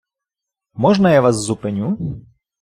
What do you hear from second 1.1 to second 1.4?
я вас